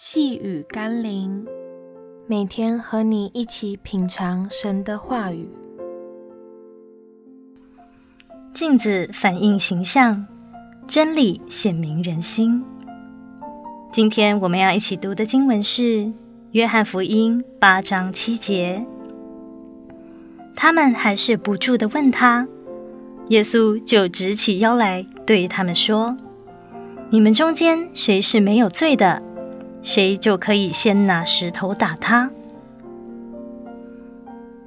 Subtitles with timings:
[0.00, 1.44] 细雨甘霖，
[2.28, 5.50] 每天和你一起品尝神的话语。
[8.54, 10.24] 镜子反映形象，
[10.86, 12.64] 真理显明人心。
[13.90, 15.82] 今天我们要一起读的经文是
[16.52, 18.86] 《约翰福音》八章七节。
[20.54, 22.46] 他们还是不住的问他，
[23.30, 26.16] 耶稣就直起腰来对他们说
[27.10, 29.20] ：“你们中间谁是没有罪的？”
[29.82, 32.30] 谁就可以先拿石头打他。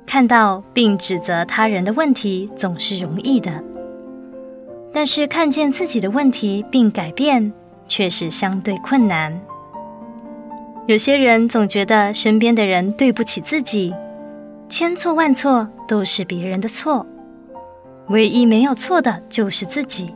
[0.05, 3.63] 看到并指责他人的问题总是容易的，
[4.91, 7.53] 但是看见自己的问题并改变
[7.87, 9.39] 却是相对困难。
[10.87, 13.93] 有些人总觉得身边的人对不起自己，
[14.67, 17.05] 千错万错都是别人的错，
[18.09, 20.13] 唯一没有错的就是自己。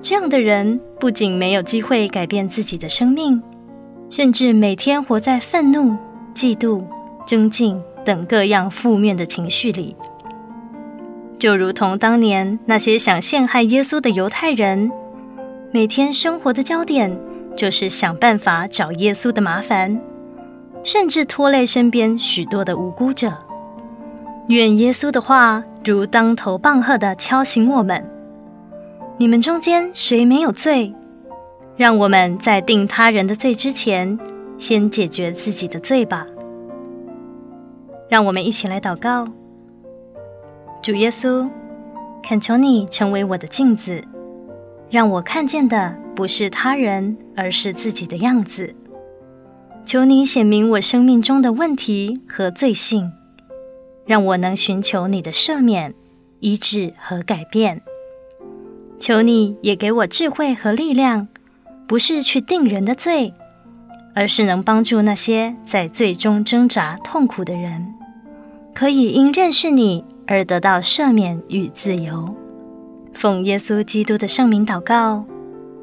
[0.00, 3.40] 这样的人不仅没有机会改变自己的生命。
[4.12, 5.96] 甚至每天活在愤怒、
[6.34, 6.84] 嫉妒、
[7.24, 9.96] 争竞等各样负面的情绪里，
[11.38, 14.92] 就如同当年那些想陷害耶稣的犹太人，
[15.70, 17.18] 每天生活的焦点
[17.56, 19.98] 就是想办法找耶稣的麻烦，
[20.84, 23.32] 甚至拖累身边许多的无辜者。
[24.48, 28.06] 愿耶稣的话如当头棒喝地敲醒我们：
[29.16, 30.94] 你们中间谁没有罪？
[31.76, 34.18] 让我们在定他人的罪之前，
[34.58, 36.26] 先解决自己的罪吧。
[38.08, 39.26] 让我们一起来祷告：
[40.82, 41.48] 主耶稣，
[42.22, 44.04] 恳求你成为我的镜子，
[44.90, 48.74] 让我看见的不是他人，而是自己的样子。
[49.84, 53.10] 求你显明我生命中的问题和罪性，
[54.04, 55.94] 让我能寻求你的赦免、
[56.40, 57.80] 医治和改变。
[59.00, 61.26] 求你也给我智慧和力量。
[61.86, 63.34] 不是去定人的罪，
[64.14, 67.94] 而是能帮助那些在罪中挣扎痛苦的人，
[68.74, 72.34] 可以因认识你而得到赦免与自由。
[73.12, 75.24] 奉耶稣基督的圣名祷告，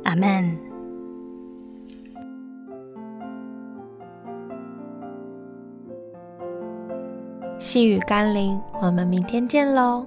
[0.04, 0.58] 阿门。
[7.60, 10.06] 细雨甘霖，我们明天见喽。